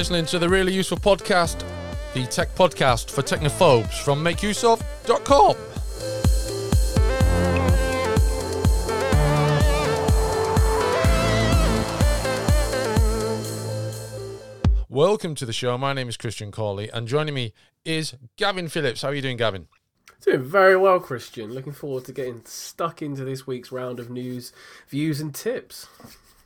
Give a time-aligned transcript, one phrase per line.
[0.00, 1.62] Listening to the really useful podcast,
[2.14, 5.56] the tech podcast for technophobes from makeuseof.com.
[14.88, 15.76] Welcome to the show.
[15.76, 17.52] My name is Christian Cawley, and joining me
[17.84, 19.02] is Gavin Phillips.
[19.02, 19.68] How are you doing, Gavin?
[20.22, 21.52] Doing very well, Christian.
[21.52, 24.54] Looking forward to getting stuck into this week's round of news,
[24.88, 25.88] views, and tips.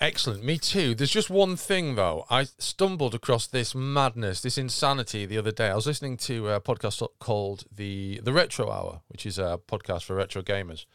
[0.01, 0.45] Excellent.
[0.45, 0.95] Me too.
[0.95, 2.27] There's just one thing though.
[2.29, 5.69] I stumbled across this madness, this insanity the other day.
[5.70, 10.05] I was listening to a podcast called the the Retro Hour, which is a podcast
[10.05, 10.87] for retro gamers,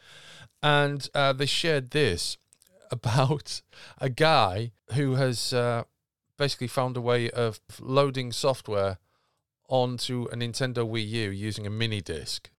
[0.62, 2.36] and uh, they shared this
[2.90, 3.62] about
[3.98, 5.84] a guy who has uh,
[6.36, 8.98] basically found a way of loading software
[9.68, 12.50] onto a Nintendo Wii U using a mini disc.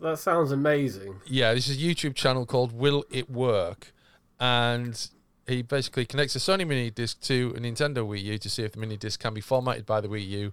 [0.00, 1.20] That sounds amazing.
[1.26, 3.92] Yeah, this is a YouTube channel called Will It Work,
[4.40, 5.08] and
[5.46, 8.72] he basically connects a Sony mini disc to a Nintendo Wii U to see if
[8.72, 10.52] the mini disc can be formatted by the Wii U.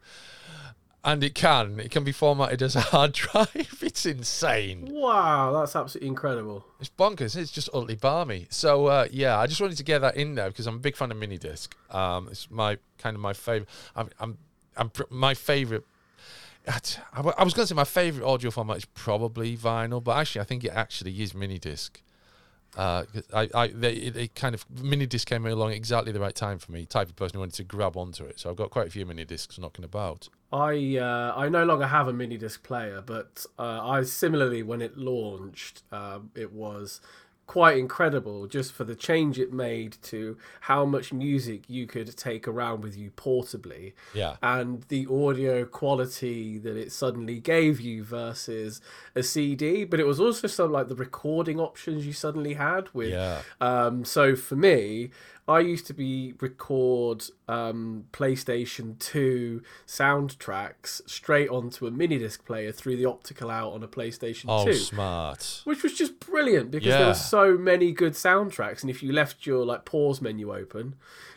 [1.04, 1.80] And it can.
[1.80, 3.80] It can be formatted as a hard drive.
[3.82, 4.90] It's insane.
[4.92, 6.66] Wow, that's absolutely incredible.
[6.80, 7.38] It's bonkers.
[7.38, 8.48] It's just utterly balmy.
[8.50, 10.98] So uh, yeah, I just wanted to get that in there because I'm a big
[10.98, 11.76] fan of mini disc.
[11.90, 13.70] Um, it's my kind of my favorite.
[13.96, 14.38] I'm, I'm,
[14.76, 15.86] I'm my favorite.
[16.68, 20.44] I was going to say my favorite audio format is probably vinyl, but actually I
[20.44, 22.02] think it actually is mini disc.
[22.78, 23.04] Uh,
[23.34, 26.72] I, I, they, it, kind of mini disc came along exactly the right time for
[26.72, 26.86] me.
[26.86, 29.06] Type of person who wanted to grab onto it, so I've got quite a few
[29.06, 30.30] mini discs knocking about.
[30.52, 34.82] I uh, I no longer have a mini disc player, but uh, I similarly when
[34.82, 37.02] it launched, um, it was
[37.50, 42.48] quite incredible just for the change it made to how much music you could take
[42.48, 43.94] around with you portably.
[44.14, 44.36] Yeah.
[44.44, 48.82] And the audio quality that it suddenly gave you versus
[49.16, 53.14] a CD, but it was also some like the recording options you suddenly had with
[53.14, 53.42] yeah.
[53.60, 55.10] um so for me,
[55.50, 62.72] I used to be record um, PlayStation 2 soundtracks straight onto a mini disc player
[62.72, 64.74] through the optical out on a PlayStation oh, 2.
[64.76, 65.62] smart.
[65.64, 66.98] Which was just brilliant because Yeah.
[67.00, 70.96] there were so many good soundtracks and if you left your like pause menu open,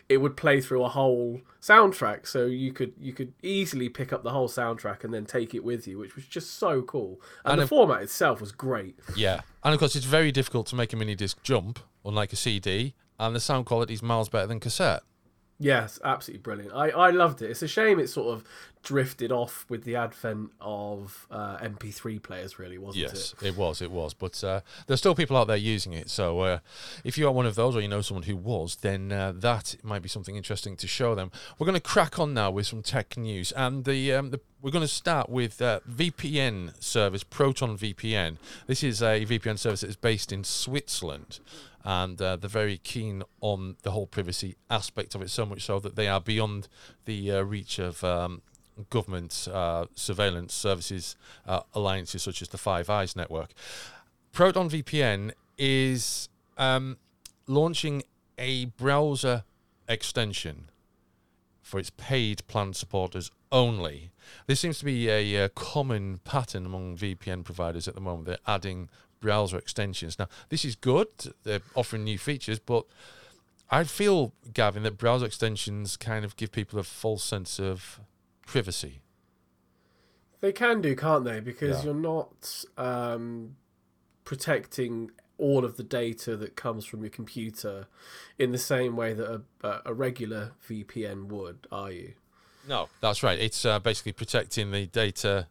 [0.09, 4.23] it would play through a whole soundtrack so you could you could easily pick up
[4.25, 7.21] the whole soundtrack and then take it with you, which was just so cool.
[7.45, 8.99] And, And the if- format itself was great.
[9.17, 12.37] Yeah, and of course it's very difficult to make a mini disc jump, unlike a
[12.37, 12.95] CD,
[13.27, 15.03] and the sound quality is miles better than cassette.
[15.59, 16.75] Yes, absolutely brilliant.
[16.75, 17.51] I, I loved it.
[17.51, 18.45] It's a shame it's sort of
[18.83, 23.35] drifted off with the advent of uh, MP3 players, really, wasn't Yes, it?
[23.41, 24.15] Yes, it was, it was.
[24.15, 26.11] But uh, there's still people out there using it.
[26.11, 26.59] So uh,
[27.05, 29.77] if you are one of those or you know someone who was, then uh, that
[29.83, 31.31] might be something interesting to show them.
[31.59, 33.53] We're going to crack on now with some tech news.
[33.53, 38.37] And the, um, the we're going to start with uh, VPN service, Proton VPN.
[38.67, 41.41] This is a VPN service that is based in Switzerland.
[41.85, 45.81] And uh, they're very keen on the whole privacy aspect of it, so much so
[45.81, 46.69] that they are beyond
[47.07, 48.43] the uh, reach of um,
[48.91, 51.17] government uh, surveillance services
[51.47, 53.53] uh, alliances such as the Five Eyes network.
[54.33, 56.97] Proton VPN is um,
[57.47, 58.03] launching
[58.39, 59.45] a browser
[59.89, 60.71] extension
[61.61, 64.11] for its paid plan supporters only.
[64.47, 68.27] This seems to be a, uh common pattern among VPN providers at the moment.
[68.27, 68.89] They're adding
[69.21, 70.19] browser extensions.
[70.19, 71.09] Now, this is good.
[71.45, 72.85] They're offering new features, but
[73.71, 78.01] I feel, Gavin, that browser extensions kind of give people a false sense of
[78.47, 79.01] privacy.
[80.41, 81.41] They can do, can't they?
[81.41, 81.85] Because Yeah.
[81.93, 83.57] you're not um,
[84.25, 87.87] protecting all of the data that comes from your computer
[88.39, 92.15] in the same way that a, a- regular VPN would, are you?
[92.69, 93.39] No, that's right.
[93.39, 95.49] It's uh, basically protecting the data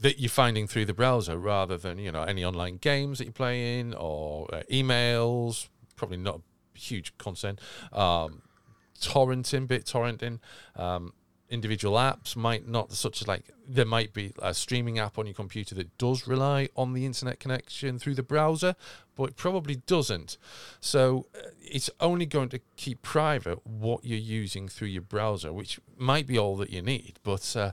[0.00, 3.32] that you're finding through the browser rather than, you know, any online games that you're
[3.32, 5.68] playing or uh, emails.
[5.96, 6.40] Probably not
[6.76, 7.58] a huge concern.
[7.92, 8.42] Um,
[9.00, 10.38] torrenting, bit torrenting.
[10.76, 11.12] Um,
[11.50, 15.34] individual apps might not, such as like, there might be a streaming app on your
[15.34, 18.74] computer that does rely on the internet connection through the browser,
[19.16, 20.36] but it probably doesn't.
[20.80, 25.80] So uh, it's only going to keep private what you're using through your browser, which
[25.96, 27.18] might be all that you need.
[27.22, 27.72] But uh,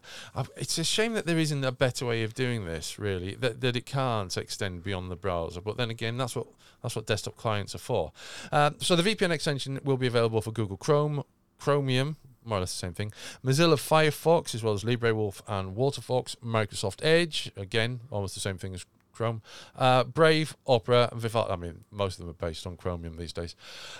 [0.57, 3.75] it's a shame that there isn't a better way of doing this, really, that, that
[3.75, 5.62] it can't extend beyond the browser.
[5.62, 6.48] But then again, that's what
[6.81, 8.12] that's what desktop clients are for.
[8.51, 11.24] Uh, so the VPN extension will be available for Google Chrome,
[11.57, 13.12] Chromium, more or less the same thing.
[13.44, 18.74] Mozilla Firefox, as well as LibreWolf and WaterFox, Microsoft Edge, again, almost the same thing
[18.74, 19.42] as Chrome.
[19.76, 21.52] Uh, Brave, Opera, and Vivaldi.
[21.52, 23.56] I mean, most of them are based on Chromium these days.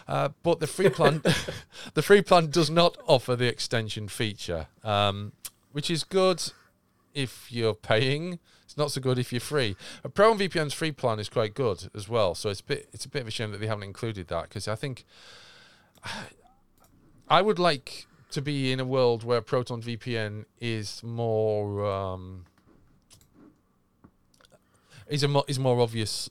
[0.08, 1.22] Uh, but the free plan,
[1.94, 5.32] the free plan does not offer the extension feature, um,
[5.72, 6.44] which is good
[7.14, 8.40] if you're paying.
[8.66, 9.76] It's not so good if you're free.
[10.04, 12.36] A Proton VPN's free plan is quite good as well.
[12.36, 14.50] So it's a bit it's a bit of a shame that they haven't included that
[14.50, 15.06] because I think
[17.30, 22.45] I would like to be in a world where Proton VPN is more um,
[25.07, 26.30] is a mo- is more obvious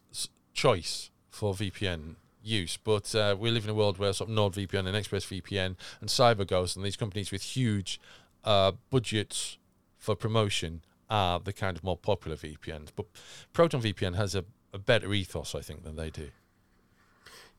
[0.53, 4.87] choice for VPN use, but uh, we live in a world where sort of NordVPN
[4.87, 8.01] and ExpressVPN and CyberGhost and these companies with huge
[8.45, 9.57] uh, budgets
[9.99, 12.89] for promotion are the kind of more popular VPNs.
[12.95, 13.07] But
[13.53, 16.29] Proton VPN has a, a better ethos, I think, than they do.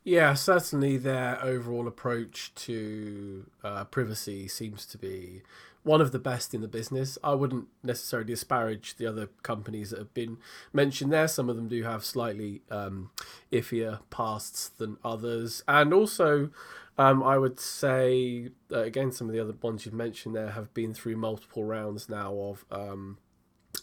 [0.06, 5.42] Yeah, certainly their overall approach to uh, privacy seems to be
[5.82, 7.18] one of the best in the business.
[7.24, 10.38] I wouldn't necessarily disparage the other companies that have been
[10.72, 11.28] mentioned there.
[11.28, 13.10] Some of them do have slightly um,
[13.52, 15.64] iffier pasts than others.
[15.68, 16.52] And also,
[17.00, 20.72] um, I would say, uh, again, some of the other ones you've mentioned there have
[20.76, 22.66] been through multiple rounds now of.
[22.72, 23.18] Um,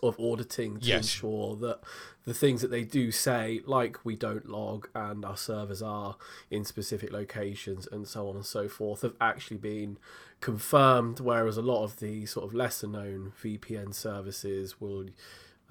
[0.02, 1.04] of auditing to Yes.
[1.04, 1.80] ensure that
[2.24, 6.16] the things that they do say, like we don't log and our servers are
[6.50, 9.98] in specific locations and so on and so forth, have actually been
[10.40, 11.20] confirmed.
[11.20, 15.06] Whereas a lot of the sort of lesser known VPN services will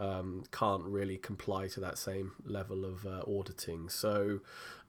[0.01, 3.87] um, can't really comply to that same level of uh, auditing.
[3.87, 4.39] So,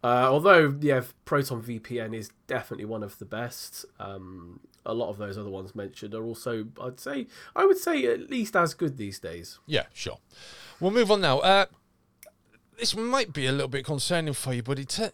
[0.03, 3.85] uh, although yeah, Proton VPN is definitely one of the best.
[4.00, 8.06] Um, a lot of those other ones mentioned are also, I'd say, I would say
[8.06, 9.59] at least as good these days.
[9.67, 10.19] Yeah, sure.
[10.81, 11.38] We'll move on now.
[11.41, 11.67] Uh,
[12.82, 15.08] this might be a little bit concerning for you, but it, uh,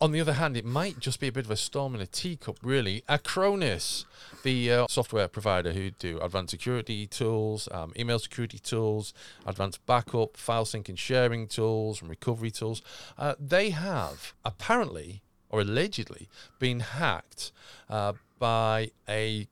[0.00, 2.06] on the other hand, it might just be a bit of a storm in a
[2.06, 3.02] teacup, really.
[3.08, 4.04] Acronis,
[4.44, 9.12] the uh, software provider who do advanced security tools, um, email security tools,
[9.44, 12.80] advanced backup, file sync and sharing tools, and recovery tools,
[13.18, 16.28] uh, they have apparently or allegedly
[16.60, 17.50] been hacked
[17.88, 19.48] uh, by a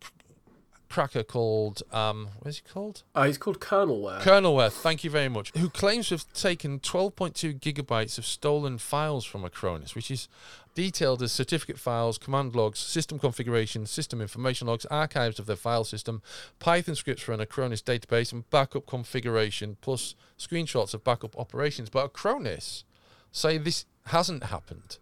[0.98, 3.04] cracker called um, what is he called?
[3.14, 4.20] Uh, it's called Kernelware.
[4.20, 9.24] Kernelware, thank you very much, who claims to have taken 12.2 gigabytes of stolen files
[9.24, 10.28] from Acronis, which is
[10.74, 15.84] detailed as certificate files, command logs, system configuration, system information logs, archives of their file
[15.84, 16.20] system,
[16.58, 21.88] Python scripts for an Acronis database, and backup configuration, plus screenshots of backup operations.
[21.90, 22.82] But Acronis
[23.30, 24.98] say this hasn't happened.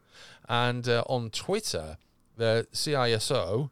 [0.46, 1.96] And uh, on Twitter,
[2.37, 3.70] the CISO,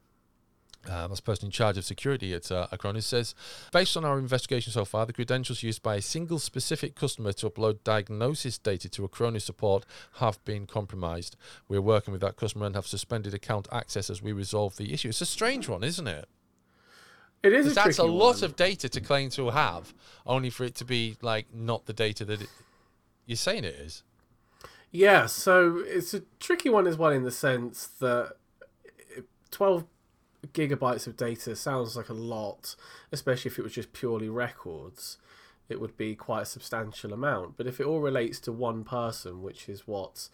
[0.89, 3.35] um, as person in charge of security at uh, Acronis says,
[3.73, 7.49] based on our investigation so far, the credentials used by a single specific customer to
[7.49, 9.85] upload diagnosis data to Acronis support
[10.15, 11.37] have been compromised.
[11.69, 15.09] We're working with that customer and have suspended account access as we resolve the issue.
[15.09, 16.29] It's a strange one, isn't it?
[17.43, 18.45] It is a That's a lot one.
[18.45, 19.93] of data to claim to have,
[20.27, 22.49] only for it to be like not the data that it,
[23.27, 24.03] you're saying it is.
[24.91, 28.37] Yeah, so it's a tricky one as well in the sense that
[29.51, 29.85] 12
[30.53, 32.77] gigabytes of data sounds like a lot,
[33.13, 35.19] especially if it was just purely records.
[35.69, 37.57] It would be quite a substantial amount.
[37.57, 40.29] But if it all relates to one person, which is what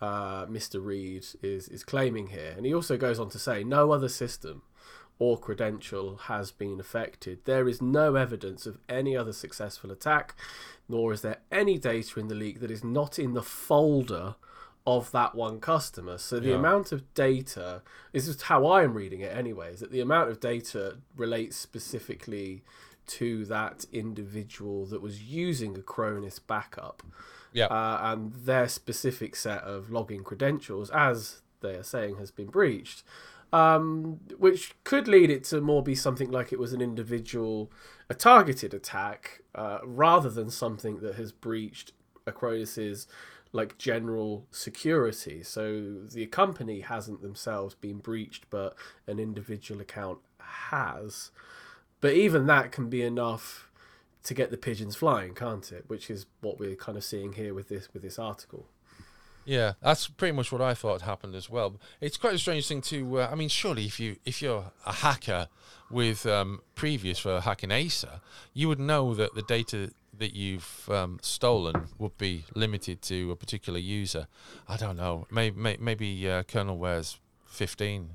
[0.00, 0.84] uh, Mr.
[0.84, 4.62] Reed is, is claiming here, and he also goes on to say no other system
[5.18, 7.40] or credential has been affected.
[7.44, 10.34] There is no evidence of any other successful attack,
[10.88, 14.36] nor is there any data in the leak that is not in the folder
[14.96, 16.16] of that one customer.
[16.18, 16.54] So the Yeah.
[16.62, 17.82] amount of data
[18.12, 22.62] this is how I'm reading it anyway, is that the amount of data relates specifically
[23.18, 27.02] to that individual that was using Acronis backup
[27.52, 27.66] Yeah.
[27.66, 33.02] uh, and their specific set of login credentials, as they are saying, has been breached.
[33.50, 37.70] Um, which could lead it to more be something like it was an individual,
[38.10, 41.92] a targeted attack, uh, rather than something that has breached
[42.26, 43.06] Acronis's
[43.58, 45.42] like general security.
[45.42, 48.76] So the company hasn't themselves been breached, but
[49.08, 51.32] an individual account has.
[52.00, 53.68] But even that can be enough
[54.22, 55.84] to get the pigeons flying, can't it?
[55.88, 58.66] Which is what we're kind of seeing here with this with this article.
[59.44, 61.80] Yeah, that's pretty much what I thought happened as well.
[62.00, 63.20] It's quite a strange thing to.
[63.20, 65.48] Uh, I mean, surely if you if you're a hacker
[65.90, 68.20] with um, previous for hacking Acer,
[68.54, 73.36] you would know that the data that you've um, stolen would be limited to a
[73.36, 74.26] particular user.
[74.68, 75.26] I don't know.
[75.30, 78.10] Maybe maybe uh, Kernelware's fifteen.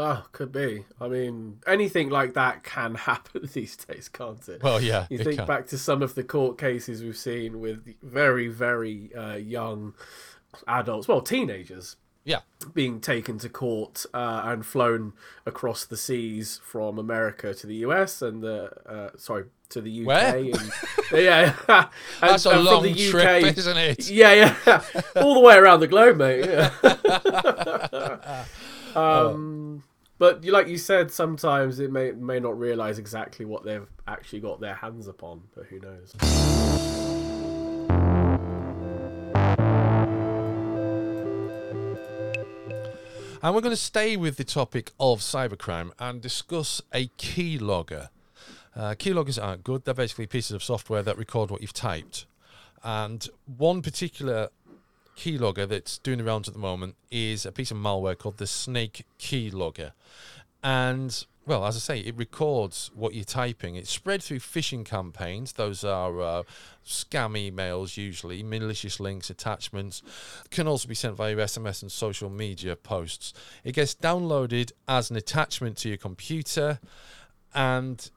[0.00, 0.84] Oh, could be.
[1.00, 4.62] I mean, anything like that can happen these days, can't it?
[4.62, 5.06] Well, yeah.
[5.10, 5.46] You think can.
[5.46, 9.94] back to some of the court cases we've seen with very, very uh, young
[10.68, 11.96] adults, well, teenagers,
[12.28, 12.40] Yeah.
[12.74, 15.14] being taken to court uh, and flown
[15.46, 20.06] across the seas from America to the US and the uh, sorry to the UK.
[20.06, 20.36] Where?
[20.36, 20.72] And,
[21.12, 21.88] yeah, and,
[22.20, 24.10] That's a long the trip, isn't it?
[24.10, 24.82] Yeah, yeah,
[25.16, 26.44] all the way around the globe, mate.
[26.44, 26.70] Yeah.
[28.94, 29.82] um,
[30.18, 34.40] but you, like you said, sometimes it may may not realize exactly what they've actually
[34.40, 36.14] got their hands upon, but who knows?
[43.40, 48.08] And we're going to stay with the topic of cybercrime and discuss a keylogger.
[48.74, 49.84] Uh, keyloggers aren't good.
[49.84, 52.26] They're basically pieces of software that record what you've typed.
[52.82, 54.48] And one particular
[55.16, 58.46] keylogger that's doing the rounds at the moment is a piece of malware called the
[58.46, 59.92] Snake Keylogger.
[60.60, 63.76] And well, as I say, it records what you're typing.
[63.76, 65.54] It's spread through phishing campaigns.
[65.54, 66.42] Those are uh,
[66.84, 70.02] scam emails, usually, malicious links, attachments.
[70.50, 73.32] Can also be sent via SMS and social media posts.
[73.64, 76.80] It gets downloaded as an attachment to your computer,
[77.54, 78.10] and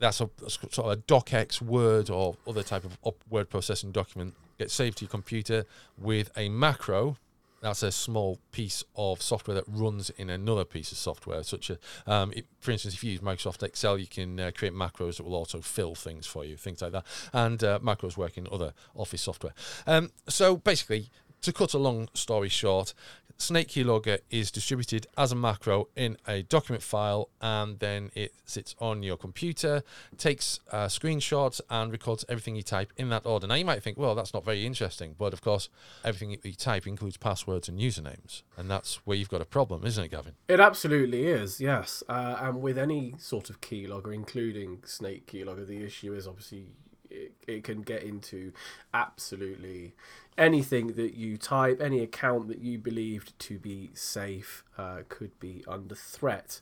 [0.00, 4.34] that's a, a sort of a docx word or other type of word processing document
[4.58, 5.64] gets saved to your computer
[5.96, 7.16] with a macro
[7.66, 11.42] that's a small piece of software that runs in another piece of software.
[11.42, 14.72] Such as, um, it, for instance, if you use Microsoft Excel, you can uh, create
[14.72, 17.04] macros that will also fill things for you, things like that.
[17.32, 19.54] And uh, macros work in other Office software.
[19.86, 21.10] Um, so basically,
[21.42, 22.94] to cut a long story short,
[23.38, 28.74] Snake Keylogger is distributed as a macro in a document file, and then it sits
[28.78, 29.82] on your computer,
[30.16, 33.46] takes uh, screenshots, and records everything you type in that order.
[33.46, 35.68] Now, you might think, well, that's not very interesting, but of course,
[36.04, 40.04] everything you type includes passwords and usernames, and that's where you've got a problem, isn't
[40.04, 40.32] it, Gavin?
[40.48, 42.02] It absolutely is, yes.
[42.08, 46.68] Uh, and with any sort of keylogger, including Snake Keylogger, the issue is obviously
[47.10, 48.52] it, it can get into
[48.94, 49.94] absolutely
[50.38, 55.64] anything that you type, any account that you believed to be safe, uh, could be
[55.66, 56.60] under threat.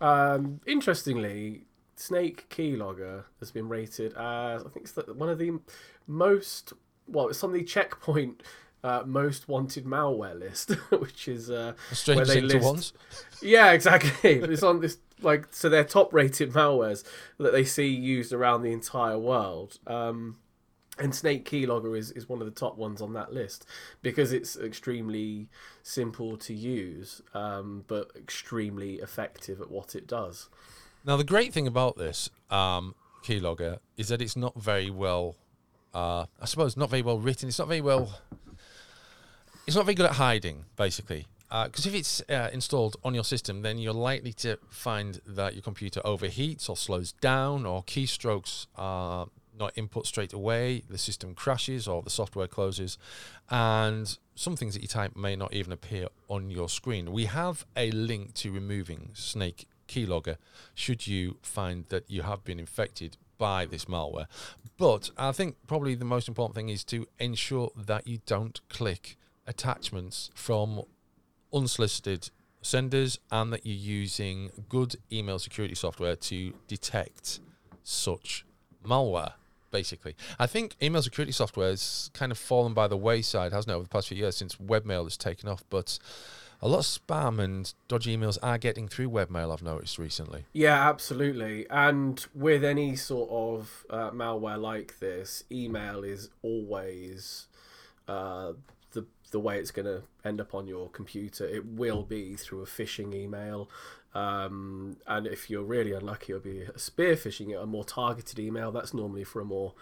[0.00, 1.64] Um, interestingly,
[1.96, 5.58] Snake Keylogger has been rated as I think it's the, one of the
[6.06, 6.72] most
[7.08, 8.42] well, it's on the Check Point
[8.88, 11.74] uh, most wanted malware list, which is uh,
[12.06, 12.66] where they list.
[12.66, 12.92] Ones.
[13.40, 14.32] Yeah, exactly.
[14.42, 17.04] it's on this like so they're top rated malwares
[17.38, 19.78] that they see used around the entire world.
[19.86, 20.38] Um,
[20.98, 23.64] and Snake Keylogger is, is one of the top ones on that list
[24.02, 25.48] because it's extremely
[25.84, 30.48] simple to use, um, but extremely effective at what it does.
[31.04, 35.36] Now, the great thing about this um, keylogger is that it's not very well,
[35.94, 37.48] uh, I suppose, not very well written.
[37.48, 38.18] It's not very well,
[39.68, 41.26] it's not very good at hiding, basically.
[41.50, 45.52] Because uh, if it's uh, installed on your system, then you're likely to find that
[45.52, 51.34] your computer overheats or slows down, or keystrokes are not input straight away, the system
[51.34, 52.96] crashes or the software closes,
[53.50, 57.12] and some things that you type may not even appear on your screen.
[57.12, 60.38] We have a link to removing Snake Keylogger
[60.74, 64.28] should you find that you have been infected by this malware.
[64.78, 69.18] But I think probably the most important thing is to ensure that you don't click
[69.48, 70.82] attachments from
[71.52, 72.30] unsolicited
[72.62, 77.40] senders and that you're using good email security software to detect
[77.82, 78.44] such
[78.84, 79.32] malware
[79.70, 80.16] basically.
[80.38, 83.82] I think email security software has kind of fallen by the wayside, hasn't it, over
[83.84, 85.62] the past few years since webmail has taken off.
[85.68, 85.98] But
[86.60, 90.46] a lot of spam and dodgy emails are getting through webmail, I've noticed recently.
[90.52, 91.66] Yeah, absolutely.
[91.70, 97.46] And with any sort of uh, malware like this, email is always
[98.08, 98.52] uh,
[99.30, 101.46] the way it's going to end up on your computer.
[101.46, 103.70] It will be through a phishing email.
[104.14, 108.72] Um, and if you're really unlucky, it'll be a spear phishing, a more targeted email.
[108.72, 109.74] That's normally for a more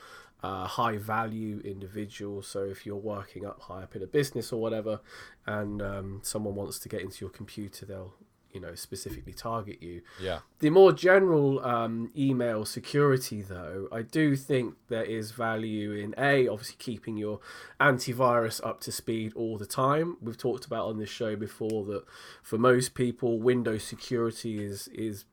[0.42, 2.42] uh, high value individual.
[2.42, 5.00] So if you're working up high up in a business or whatever,
[5.46, 8.14] and um, someone wants to get into your computer, they'll
[8.56, 10.00] you know specifically target you.
[10.18, 10.38] Yeah.
[10.60, 16.48] The more general um, email security, though, I do think there is value in a
[16.48, 17.40] obviously keeping your
[17.78, 20.16] antivirus up to speed all the time.
[20.22, 22.04] We've talked about on this show before that
[22.42, 25.26] for most people, Windows security is is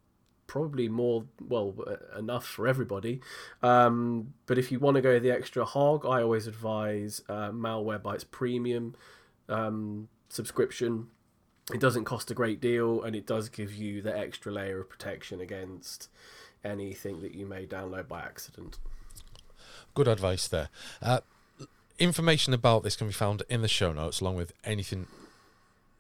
[0.45, 1.73] probably more well
[2.19, 3.21] enough for everybody
[3.63, 8.25] um, but if you want to go the extra hog i always advise uh, malwarebytes
[8.29, 8.93] premium
[9.47, 11.07] um, subscription
[11.71, 14.89] it doesn't cost a great deal and it does give you the extra layer of
[14.89, 16.09] protection against
[16.63, 18.77] anything that you may download by accident.
[19.93, 20.69] Good advice there.
[21.01, 21.19] Uh,
[21.99, 25.07] information about this can be found in the show notes along with anything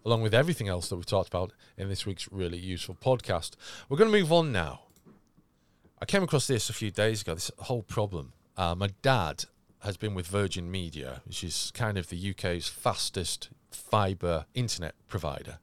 [0.05, 3.51] along with everything else that we've talked about in this week's really useful podcast.
[3.87, 4.81] We're going to move on now.
[6.01, 8.33] I came across this a few days ago, this whole problem.
[8.57, 9.45] Uh, my dad
[9.83, 15.59] has been with Virgin Media, which is kind of the UK's fastest fiber internet provider.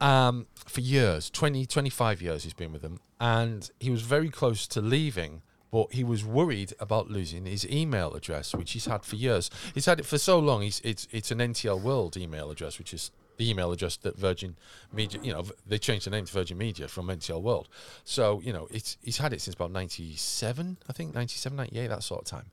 [0.00, 3.00] Um, for years 20, 25 years, he's been with them.
[3.20, 8.12] And he was very close to leaving, but he was worried about losing his email
[8.14, 9.50] address, which he's had for years.
[9.72, 12.92] He's had it for so long, he's, it's, it's an NTL World email address, which
[12.92, 14.56] is the email address that Virgin
[14.92, 17.68] Media, you know, they changed the name to Virgin Media from NTL World.
[18.04, 22.02] So, you know, it's, he's had it since about 97, I think, 97, 98, that
[22.02, 22.50] sort of time.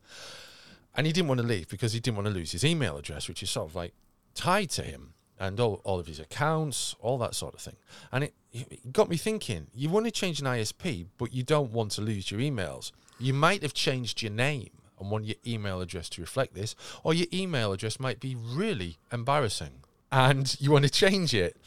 [0.95, 3.27] And he didn't want to leave because he didn't want to lose his email address,
[3.27, 3.93] which is sort of like
[4.36, 5.13] tied to him.
[5.39, 7.75] and all, all of his accounts, all that sort of thing.
[8.12, 11.71] And it, it got me thinking you want to change an ISP, but you don't
[11.71, 12.91] want to lose your emails.
[13.19, 14.69] You might have changed your name
[15.00, 18.98] and want your email address to reflect this, or your email address might be really
[19.12, 19.81] embarrassing
[20.12, 21.57] and you want to change it.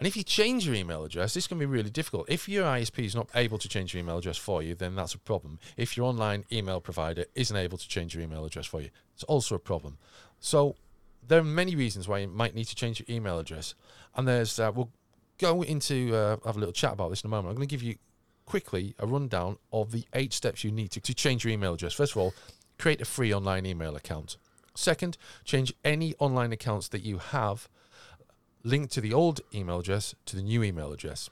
[0.00, 2.24] And if you change your email address, this can be really difficult.
[2.30, 5.12] If your ISP is not able to change your email address for you, then that's
[5.12, 5.58] a problem.
[5.76, 9.24] If your online email provider isn't able to change your email address for you, it's
[9.24, 9.98] also a problem.
[10.38, 10.76] So
[11.28, 13.74] there are many reasons why you might need to change your email address.
[14.16, 14.90] And there's, uh, we'll
[15.36, 17.50] go into, uh, have a little chat about this in a moment.
[17.50, 17.96] I'm going to give you
[18.46, 21.92] quickly a rundown of the eight steps you need to, to change your email address.
[21.92, 22.32] First of all,
[22.78, 24.38] create a free online email account.
[24.74, 27.68] Second, change any online accounts that you have
[28.62, 31.30] linked to the old email address to the new email address.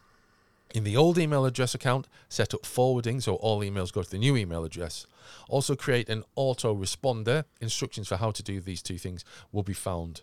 [0.74, 4.18] In the old email address account, set up forwarding so all emails go to the
[4.18, 5.06] new email address.
[5.48, 7.44] Also, create an autoresponder.
[7.60, 10.22] Instructions for how to do these two things will be found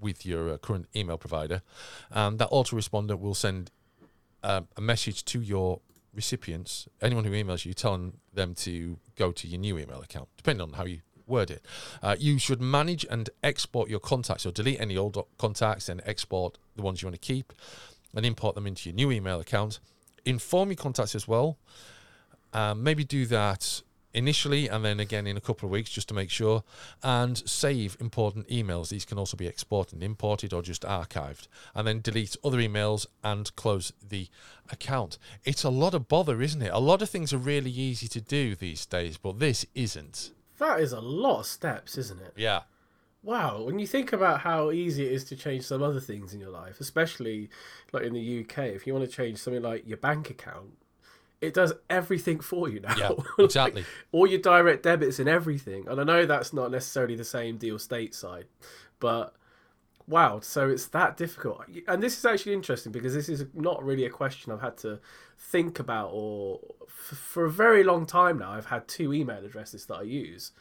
[0.00, 1.62] with your uh, current email provider.
[2.10, 3.70] And that autoresponder will send
[4.42, 5.80] uh, a message to your
[6.14, 10.62] recipients, anyone who emails you, telling them to go to your new email account, depending
[10.62, 11.64] on how you word it.
[12.02, 16.58] Uh, you should manage and export your contacts, so delete any old contacts and export
[16.76, 17.52] the ones you want to keep
[18.14, 19.80] and import them into your new email account.
[20.24, 21.58] Inform your contacts as well.
[22.52, 23.82] Um, maybe do that
[24.14, 26.64] initially and then again in a couple of weeks just to make sure.
[27.02, 28.88] And save important emails.
[28.88, 31.48] These can also be exported and imported or just archived.
[31.74, 34.28] And then delete other emails and close the
[34.70, 35.18] account.
[35.44, 36.72] It's a lot of bother isn't it?
[36.72, 40.80] A lot of things are really easy to do these days but this isn't that
[40.80, 42.34] is a lot of steps, isn't it?
[42.36, 42.62] Yeah.
[43.22, 46.40] Wow, when you think about how easy it is to change some other things in
[46.40, 47.50] your life, especially
[47.92, 50.78] like in the UK, if you want to change something like your bank account,
[51.40, 52.94] it does everything for you now.
[52.96, 53.10] Yeah,
[53.44, 53.82] exactly.
[53.82, 55.88] like, all your direct debits and everything.
[55.88, 58.44] And I know that's not necessarily the same deal stateside,
[59.00, 59.34] but
[60.08, 61.64] wow, so it's that difficult.
[61.86, 65.00] And this is actually interesting because this is not really a question I've had to
[65.38, 68.52] think about or for a very long time now.
[68.52, 70.52] I've had two email addresses that I use.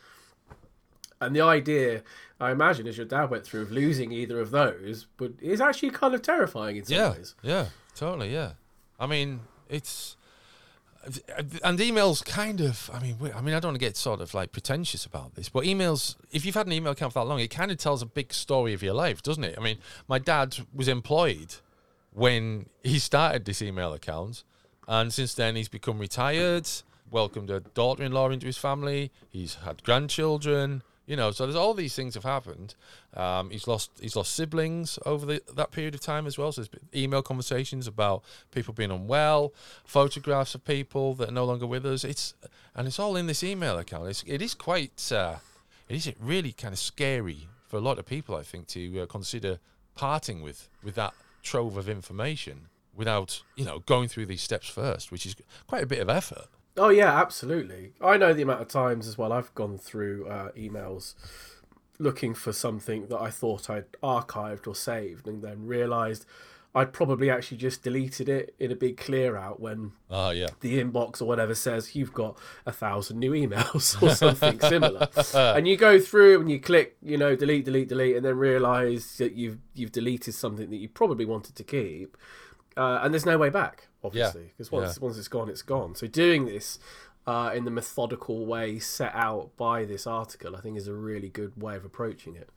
[1.20, 2.04] And the idea,
[2.40, 5.90] I imagine, as your dad went through, of losing either of those, but is actually
[5.90, 7.36] kind of terrifying in some yeah, ways.
[7.42, 8.32] Yeah, totally.
[8.32, 8.52] Yeah,
[9.00, 10.17] I mean, it's
[11.64, 14.34] and emails kind of i mean i mean i don't want to get sort of
[14.34, 17.40] like pretentious about this but emails if you've had an email account for that long
[17.40, 19.56] it kind of tells a big story of your life doesn't it?
[19.58, 21.56] I mean my dad was employed
[22.12, 24.44] when he started this email account
[24.88, 26.68] and since then he's become retired
[27.10, 31.96] welcomed a daughter-in-law into his family he's had grandchildren you know, so there's all these
[31.96, 32.76] things have happened.
[33.16, 36.52] Um, he's lost he's lost siblings over the, that period of time as well.
[36.52, 39.54] So there's email conversations about people being unwell,
[39.86, 42.04] photographs of people that are no longer with us.
[42.04, 42.36] It's
[42.76, 44.10] and it's all in this email account.
[44.10, 45.36] It's, it is quite uh,
[45.88, 49.06] it is really kind of scary for a lot of people, I think, to uh,
[49.06, 49.60] consider
[49.96, 55.10] parting with with that trove of information without you know going through these steps first,
[55.10, 56.48] which is quite a bit of effort.
[56.78, 57.94] Oh yeah, absolutely.
[58.02, 61.16] I know the amount of times as well I've gone through uh, emails
[62.00, 66.26] looking for something that I thought I'd archived or saved, and then realised
[66.76, 70.50] I'd probably actually just deleted it in a big clear out when oh, yeah.
[70.60, 72.38] the inbox or whatever says you've got
[72.68, 75.08] a thousand new emails or something similar.
[75.58, 79.18] And you go through and you click, you know, delete, delete, delete, and then realise
[79.18, 82.16] that you've you've deleted something that you probably wanted to keep
[82.78, 84.80] uh, and there's no way back, obviously, because yeah.
[84.80, 85.96] once once it's gone, it's gone.
[85.96, 86.80] So doing this
[87.26, 91.30] uh, in the methodical way set out by this article, I think, is a really
[91.30, 92.50] good way of approaching it.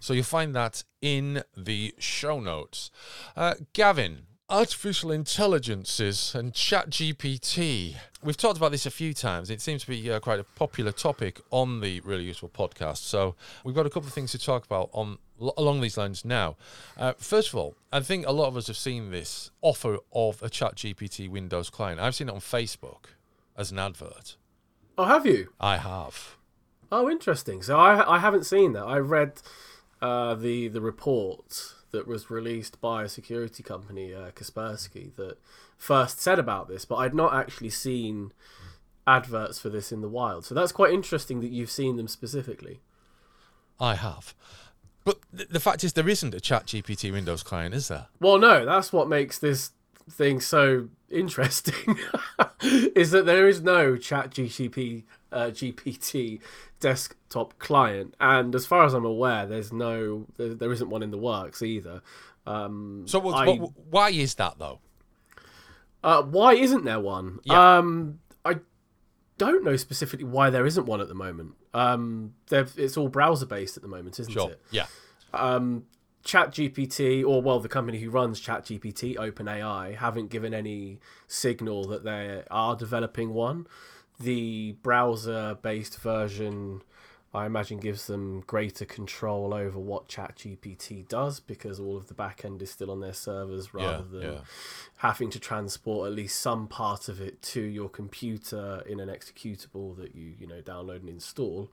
[0.00, 2.90] So you'll find that in the show notes.
[3.36, 9.48] Uh, Gavin, artificial intelligences and chat gpt we've talked about this a few times.
[9.48, 12.98] It seems to be uh, quite a popular topic on the really useful podcast.
[12.98, 13.34] So
[13.64, 15.16] we've got a couple of things to talk about on
[15.56, 16.56] along these lines now.
[16.98, 20.40] Uh, first of all i think a lot of us have seen this offer of
[20.42, 21.98] a chat gpt windows client.
[21.98, 23.06] I've seen it on facebook
[23.56, 24.36] as an advert.
[24.98, 25.48] Oh have you?
[25.58, 26.36] I have.
[26.92, 27.62] Oh interesting.
[27.62, 28.84] So i i haven't seen that.
[28.84, 29.40] I read
[30.02, 35.38] uh, the the report that was released by a security company, uh, Kaspersky, that
[35.76, 38.32] first said about this, but I'd not actually seen
[39.06, 40.44] adverts for this in the wild.
[40.44, 42.80] So that's quite interesting that you've seen them specifically.
[43.78, 44.34] I have.
[45.04, 48.06] But th- the fact is, there isn't a Chat GPT Windows client, is there?
[48.20, 49.72] Well, no, that's what makes this
[50.10, 51.98] thing so interesting
[52.62, 55.02] is that there is no Chat GCP
[55.32, 56.40] uh, GPT
[56.80, 61.10] desktop client, and as far as I'm aware, there's no there, there isn't one in
[61.10, 62.02] the works either.
[62.46, 64.80] Um, so what, I, what, why is that though?
[66.02, 67.38] Uh, why isn't there one?
[67.44, 67.78] Yeah.
[67.78, 68.56] Um, I
[69.38, 71.54] don't know specifically why there isn't one at the moment.
[71.72, 74.50] Um, it's all browser based at the moment, isn't sure.
[74.50, 74.60] it?
[74.70, 74.86] Yeah.
[75.32, 75.84] Um,
[76.24, 82.42] ChatGPT, or well, the company who runs ChatGPT, OpenAI, haven't given any signal that they
[82.50, 83.66] are developing one.
[84.20, 86.82] The browser-based version,
[87.34, 92.62] I imagine, gives them greater control over what ChatGPT does because all of the backend
[92.62, 94.38] is still on their servers rather Yeah, than yeah.
[94.98, 99.96] having to transport at least some part of it to your computer in an executable
[99.96, 101.70] that you you know download and install.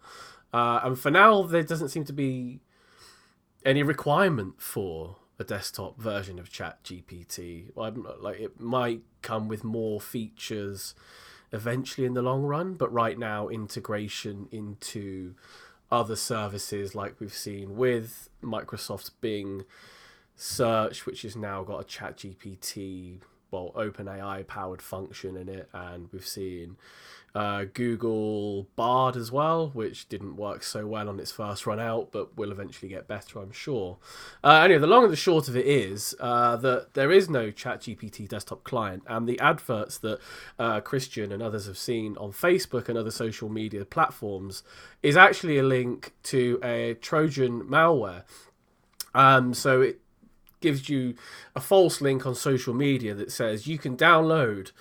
[0.52, 2.62] Uh, and for now, there doesn't seem to be
[3.63, 7.71] any requirement for a desktop version of ChatGPT.
[7.75, 10.95] Like it might come with more features
[11.51, 15.35] eventually in the long run, but right now integration into
[15.91, 19.65] other services like we've seen with Microsoft's Bing
[20.35, 23.19] search, which has now got a ChatGPT,
[23.51, 26.77] well, OpenAI powered function in it, and we've seen
[27.35, 32.12] uh, Google Bard as well, which didn't work so well on its first run out,
[32.12, 33.97] but will eventually get better, I'm sure.
[34.43, 37.51] Uh, anyway, the long and the short of it is uh, that there is no
[37.51, 40.19] ChatGPT desktop client, and the adverts that
[40.57, 44.63] uh, Christian and others have seen on Facebook and other social media platforms
[45.03, 48.23] is actually a link to a Trojan malware.
[49.13, 49.99] Um, so it
[50.60, 51.15] gives you
[51.56, 54.72] a false link on social media that says you can download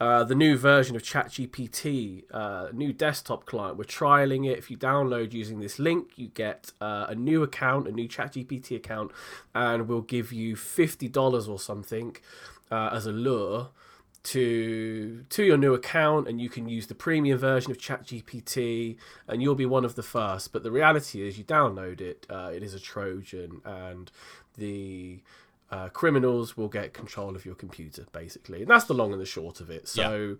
[0.00, 3.78] uh, the new version of ChatGPT, uh, new desktop client.
[3.78, 4.58] We're trialing it.
[4.58, 8.76] If you download using this link, you get uh, a new account, a new ChatGPT
[8.76, 9.12] account,
[9.54, 12.16] and we'll give you fifty dollars or something
[12.70, 13.68] uh, as a lure
[14.24, 18.96] to to your new account and you can use the premium version of ChatGPT
[19.28, 20.52] and you'll be one of the first.
[20.52, 24.10] But the reality is, you download it, uh, it is a Trojan, and
[24.56, 25.20] the
[25.70, 28.62] uh, criminals will get control of your computer, basically.
[28.62, 29.88] And that's the long and the short of it.
[29.88, 30.36] So.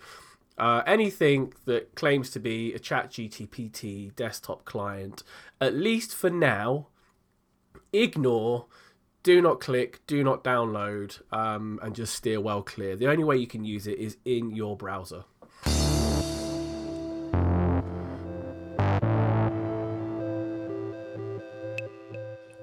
[0.57, 5.25] Uh, anything that claims to be a chat ChatGPT desktop client,
[5.61, 6.87] at least for now,
[7.93, 8.67] ignore
[9.25, 12.95] do not click, do not download, um, and just steer well clear.
[12.95, 15.25] The only way you can use it is in your browser.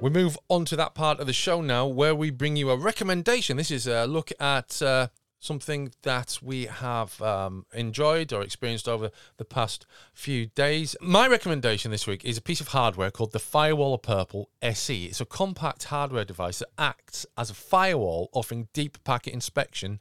[0.01, 2.75] We move on to that part of the show now where we bring you a
[2.75, 3.55] recommendation.
[3.55, 5.09] This is a look at uh,
[5.39, 9.85] something that we have um, enjoyed or experienced over the past
[10.15, 10.95] few days.
[11.01, 15.05] My recommendation this week is a piece of hardware called the Firewalla Purple SE.
[15.05, 19.99] It's a compact hardware device that acts as a firewall, offering deep packet inspection,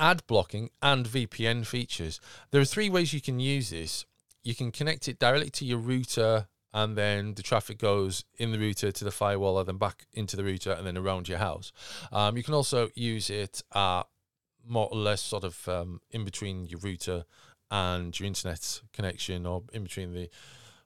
[0.00, 2.20] ad blocking, and VPN features.
[2.50, 4.04] There are three ways you can use this.
[4.42, 8.58] You can connect it directly to your router and then the traffic goes in the
[8.58, 11.72] router to the firewall and then back into the router and then around your house.
[12.12, 16.80] Um, you can also use it more or less sort of um, in between your
[16.80, 17.24] router
[17.70, 20.28] and your internet connection or in between the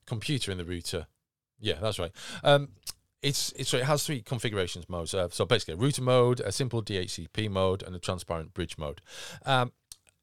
[0.07, 1.07] computer and the router.
[1.61, 2.13] Yeah, that's right.
[2.43, 2.69] Um,
[3.23, 5.15] it's, it's it has three configurations modes.
[5.15, 9.01] Uh, so basically, a router mode, a simple DHCP mode, and a transparent bridge mode.
[9.47, 9.73] Um,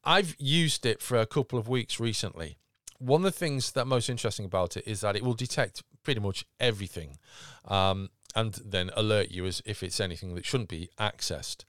[0.04, 2.58] I've used it for a couple of weeks recently
[3.00, 6.20] one of the things that most interesting about it is that it will detect pretty
[6.20, 7.18] much everything
[7.66, 11.64] um, and then alert you as if it's anything that shouldn't be accessed.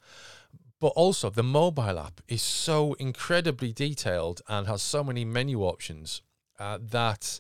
[0.80, 6.22] But also the mobile app is so incredibly detailed and has so many menu options
[6.60, 7.40] uh, that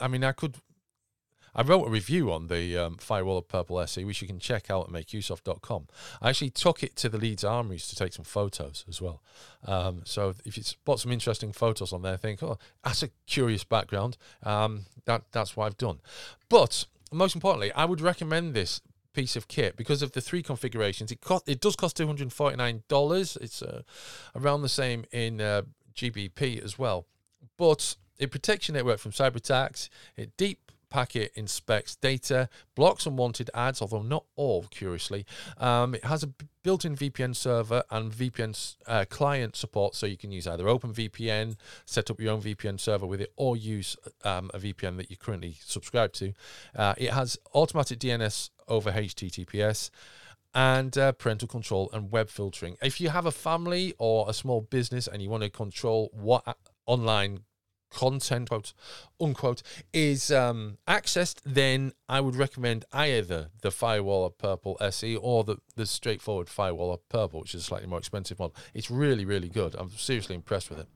[0.00, 0.56] i mean i could
[1.54, 4.88] I wrote a review on the um, Firewalla Purple SE, which you can check out
[4.88, 5.88] at makeuseof.com.
[6.20, 9.22] I actually took it to the Leeds Armories to take some photos as well.
[9.64, 13.64] Um, so if you spot some interesting photos on there, think, oh, that's a curious
[13.64, 14.16] background.
[14.42, 16.00] Um, that that's what I've done.
[16.48, 18.80] But most importantly, I would recommend this
[19.14, 21.10] piece of kit because of the three configurations.
[21.10, 23.36] It cost it does cost two hundred forty nine dollars.
[23.40, 23.82] It's uh,
[24.36, 25.62] around the same in uh,
[25.94, 27.06] GBP as well,
[27.56, 29.90] but it protects your network from cyber attacks.
[30.16, 35.26] It deep packet inspects data, blocks unwanted ads, although not all, curiously.
[35.58, 36.30] Um, it has a
[36.62, 42.10] built-in VPN server and VPN uh, client support, so you can use either OpenVPN, set
[42.10, 45.56] up your own VPN server with it, or use um, a VPN that you currently
[45.64, 46.32] subscribe to.
[46.74, 49.90] Uh, it has automatic DNS over HTTPS
[50.54, 52.76] and uh, parental control and web filtering.
[52.82, 56.56] If you have a family or a small business and you want to control what
[56.86, 57.40] online
[57.90, 58.72] content quote
[59.20, 65.44] unquote is um accessed then i would recommend either the firewall of purple se or
[65.44, 69.48] the the straightforward Firewalla Purple which is a slightly more expensive one it's really really
[69.48, 70.88] good i'm seriously impressed with it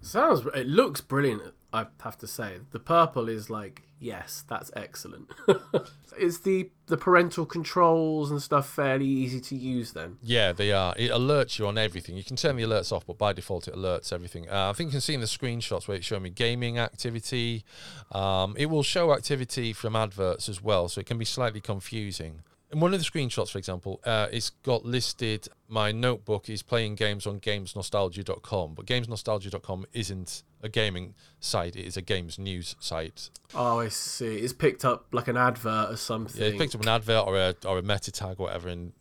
[0.00, 0.46] Sounds.
[0.54, 1.42] It looks brilliant.
[1.72, 5.30] I have to say, the purple is like, yes, that's excellent.
[6.18, 10.16] is the the parental controls and stuff fairly easy to use then?
[10.22, 10.94] yeah they are.
[10.96, 12.16] It alerts you on everything.
[12.16, 14.48] You can turn the alerts off but by default it alerts everything.
[14.48, 17.64] Uh, i think you can see in the screenshots where it's showing me gaming activity.
[18.12, 22.40] Um, it will show activity from adverts as well so it can be slightly confusing
[22.70, 26.94] in one of the screenshots, for example, uh, it's got listed my notebook is playing
[26.96, 33.30] games on gamesnostalgia.com, but gamesnostalgia.com isn't a gaming site; it is a games news site.
[33.54, 34.36] Oh, I see.
[34.38, 36.40] It's picked up like an advert or something.
[36.40, 38.92] Yeah, it picked up an advert or a or a meta tag or whatever and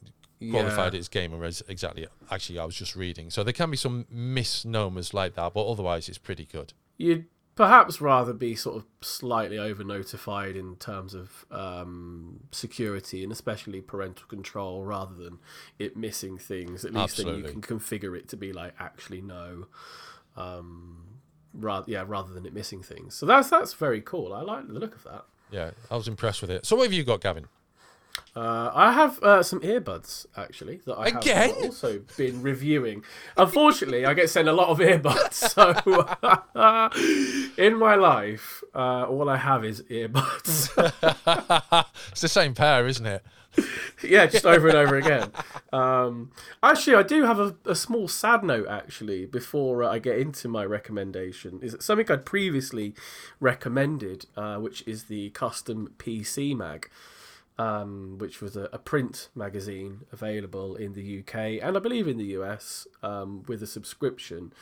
[0.51, 0.97] qualified Yeah.
[0.97, 2.07] it as gamer as exactly.
[2.29, 6.07] Actually, I was just reading, so there can be some misnomers like that, but otherwise,
[6.09, 6.73] it's pretty good.
[6.97, 7.25] You'd
[7.57, 13.81] perhaps rather be sort of slightly over notified in terms of um, security and especially
[13.81, 15.39] parental control rather than
[15.79, 16.85] it missing things.
[16.85, 19.67] At least then you can configure it to be like actually no.
[20.37, 21.03] Um,
[21.51, 23.15] rather, yeah, rather than it missing things.
[23.15, 24.33] So that's that's very cool.
[24.33, 25.25] I like the look of that.
[25.49, 26.65] Yeah, I was impressed with it.
[26.65, 27.47] So, what have you got, Gavin?
[28.35, 31.49] Uh, I have uh, some earbuds actually that I Again?
[31.49, 33.03] have also been reviewing.
[33.35, 35.73] Unfortunately, I get sent a lot of earbuds, so
[37.63, 40.69] in my life, uh, all I have is earbuds.
[42.11, 43.23] it's the same pair, isn't it?
[44.03, 45.31] yeah, just over and over again.
[45.73, 50.19] Um, actually, I do have a, a small sad note actually before uh, I get
[50.19, 51.59] into my recommendation.
[51.63, 52.93] Is something I'd previously
[53.39, 56.89] recommended, uh, which is the custom PC mag.
[57.59, 62.17] Um, which was a, a print magazine available in the UK and I believe in
[62.19, 64.53] the US um, with a subscription.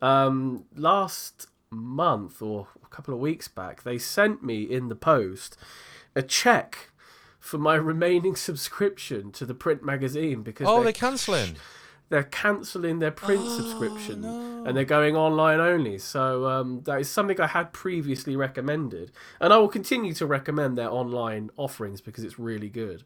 [0.00, 5.58] Um, last month or a couple of weeks back, they sent me in the post
[6.16, 6.90] a check
[7.38, 11.56] for my remaining subscription to the print magazine because Oh, they're, they're cancelling.
[12.10, 15.98] They're cancelling their print Oh, subscription and they're going online only.
[15.98, 20.76] So um, that is something I had previously recommended, and I will continue to recommend
[20.78, 23.04] their online offerings because it's really good.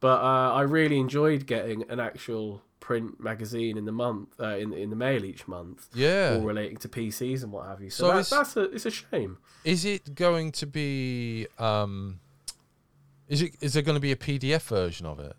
[0.00, 4.72] But uh, I really enjoyed getting an actual print magazine in the month uh, in
[4.72, 6.34] in the mail each month, Yeah.
[6.34, 7.90] all relating to PCs and what have you.
[7.90, 9.38] So, So that, that's a it's a shame.
[9.64, 11.46] Is it going to be?
[11.58, 12.18] Um,
[13.28, 13.54] is it?
[13.60, 15.36] Is there going to be a PDF version of it?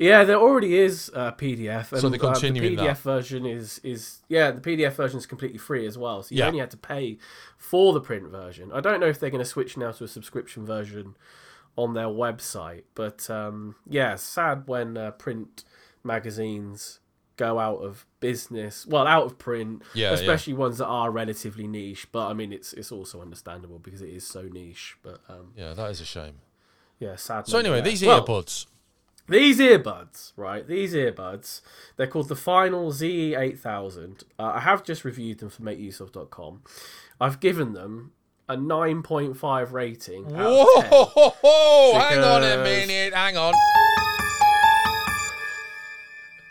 [0.00, 2.98] Yeah, there already is a PDF, and So they're uh, the PDF that.
[3.00, 6.22] version is is yeah, the PDF version is completely free as well.
[6.22, 6.46] So you Yeah.
[6.46, 7.18] only had to pay
[7.58, 8.72] for the print version.
[8.72, 11.16] I don't know if they're going to switch now to a subscription version
[11.76, 15.64] on their website, but um, yeah, sad when uh, print
[16.02, 17.00] magazines
[17.36, 18.86] go out of business.
[18.86, 20.14] Well, out of print, Yeah, yeah.
[20.14, 22.10] especially ones that are relatively niche.
[22.10, 24.96] But I mean, it's it's also understandable because it is so niche.
[25.02, 26.40] But um, Yeah, that is a shame.
[26.98, 27.46] yeah, sad.
[27.46, 28.00] So anyway, nonetheless.
[28.00, 28.66] these Well, earbuds.
[29.30, 30.66] These earbuds, right?
[30.66, 31.62] These earbuds,
[31.96, 34.24] they're called the Final ZE8000.
[34.38, 36.62] Uh, I have just reviewed them for makeuseof.com.
[37.20, 38.12] I've given them
[38.48, 40.26] a 9.5 rating.
[40.34, 40.90] Out of 10.
[40.90, 41.98] Whoa!
[41.98, 43.14] Hang on a minute.
[43.14, 43.54] Hang on.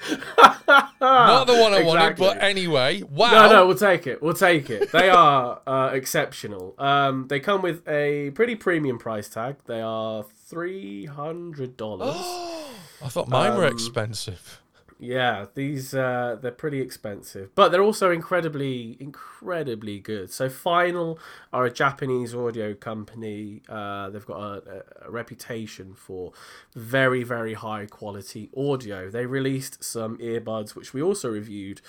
[1.01, 3.03] Not the one I wanted, but anyway.
[3.03, 3.31] Wow.
[3.31, 4.21] No, no, we'll take it.
[4.21, 4.91] We'll take it.
[4.91, 6.75] They are uh, exceptional.
[6.77, 9.57] Um, they come with a pretty premium price tag.
[9.65, 12.15] They are three hundred dollars.
[13.03, 14.61] I thought mine were Um, expensive.
[15.01, 20.29] Yeah, these uh, they're pretty expensive, but they're also incredibly, incredibly good.
[20.29, 21.17] So, Final
[21.53, 23.61] are a Japanese audio company.
[23.69, 26.33] Uh, they've got a, a reputation for
[26.75, 29.09] very, very high quality audio.
[29.09, 31.79] They released some earbuds, which we also reviewed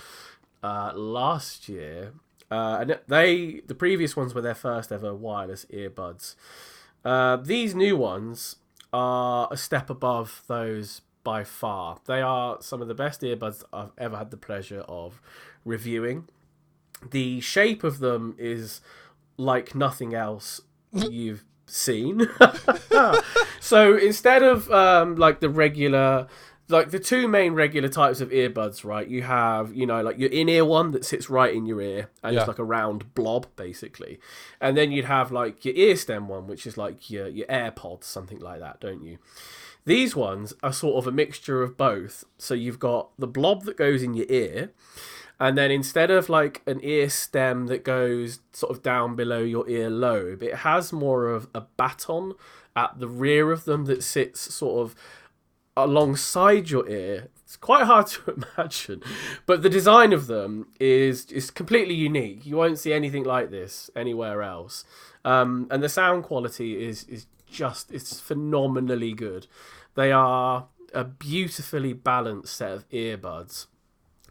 [0.62, 2.12] uh, last year,
[2.48, 6.36] uh, and they the previous ones were their first ever wireless earbuds.
[7.04, 8.56] Uh, these new ones
[8.92, 11.98] are a step above those by far.
[12.06, 15.20] They are some of the best earbuds I've ever had the pleasure of
[15.64, 16.28] reviewing.
[17.10, 18.80] The shape of them is
[19.36, 20.60] like nothing else
[20.92, 22.28] you've seen.
[23.60, 26.26] so instead of um, like the regular
[26.70, 29.06] like the two main regular types of earbuds, right?
[29.06, 32.34] You have, you know, like your in-ear one that sits right in your ear and
[32.34, 32.40] Yeah.
[32.40, 34.20] it's like a round blob, basically.
[34.60, 38.04] And then you'd have like your ear stem one, which is like your your AirPods,
[38.04, 39.18] something like that, don't you?
[39.86, 42.24] These ones are sort of a mixture of both.
[42.38, 44.70] So you've got the blob that goes in your ear,
[45.38, 49.66] and then instead of like an ear stem that goes sort of down below your
[49.70, 52.34] ear lobe, it has more of a baton
[52.76, 54.94] at the rear of them that sits sort of
[55.76, 57.28] alongside your ear.
[57.44, 59.02] It's quite hard to imagine,
[59.46, 62.46] but the design of them is is completely unique.
[62.46, 64.84] You won't see anything like this anywhere else,
[65.24, 69.46] um, and the sound quality is is just it's phenomenally good.
[69.94, 73.66] They are a beautifully balanced set of earbuds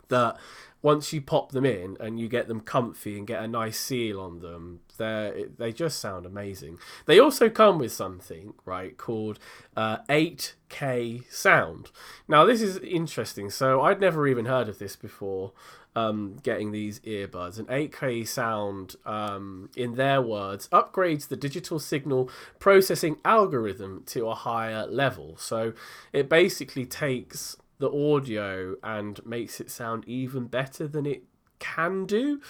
[0.10, 0.38] that
[0.82, 4.20] once you pop them in and you get them comfy and get a nice seal
[4.20, 6.78] on them, they they just sound amazing.
[7.06, 9.40] They also come with something right called
[9.76, 11.92] uh, 8K sound.
[12.28, 13.50] Now this is interesting.
[13.50, 15.52] So I'd never even heard of this before.
[15.96, 17.58] Um, getting these earbuds.
[17.58, 24.36] An 8K sound, um, in their words, upgrades the digital signal processing algorithm to a
[24.36, 25.36] higher level.
[25.38, 25.74] So
[26.14, 31.24] it basically takes the audio and makes it sound even better than it
[31.60, 32.42] can do.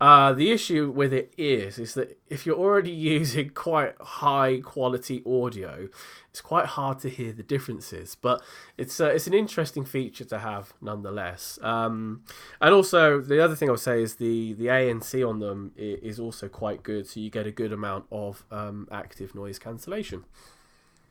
[0.00, 5.22] Uh, the issue with it is, is that if you're already using quite high quality
[5.24, 5.88] audio,
[6.28, 8.14] it's quite hard to hear the differences.
[8.14, 8.42] But
[8.76, 11.58] it's uh, it's an interesting feature to have nonetheless.
[11.62, 12.24] Um,
[12.60, 16.20] and also the other thing I would say is the the ANC on them is
[16.20, 20.24] also quite good, so you get a good amount of um, active noise cancellation.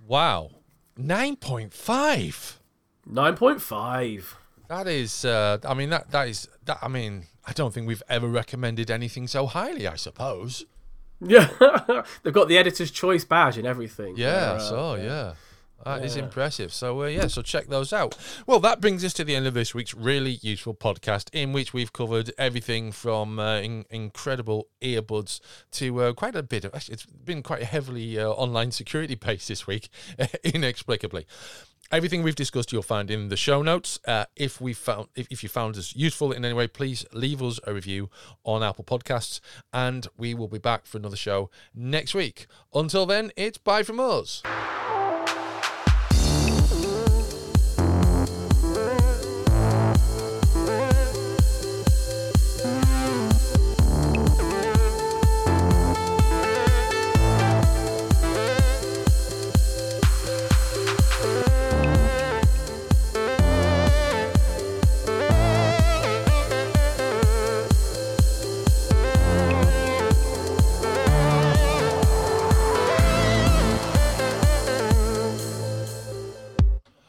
[0.07, 0.51] Wow,
[0.97, 2.59] nine point five.
[3.05, 4.35] Nine point five.
[4.67, 6.79] That is, uh, I mean, that that is that.
[6.81, 9.87] I mean, I don't think we've ever recommended anything so highly.
[9.87, 10.65] I suppose.
[11.21, 11.49] Yeah,
[12.23, 14.15] they've got the editor's choice badge and everything.
[14.17, 15.33] Yeah, uh, so yeah.
[15.83, 16.05] That yeah.
[16.05, 16.73] is impressive.
[16.73, 18.17] So uh, yeah, so check those out.
[18.47, 21.73] Well, that brings us to the end of this week's really useful podcast, in which
[21.73, 25.41] we've covered everything from uh, in- incredible earbuds
[25.71, 26.73] to uh, quite a bit of.
[26.73, 29.89] Actually, it's been quite heavily uh, online security based this week,
[30.43, 31.27] inexplicably.
[31.95, 34.01] Everything we've discussed you'll find in the show notes.
[34.05, 37.41] Uh, if we found if, if you found us useful in any way, please leave
[37.41, 38.10] us a review
[38.43, 39.39] on Apple Podcasts,
[39.71, 42.47] and we will be back for another show next week.
[42.73, 44.43] Until then, it's bye from us.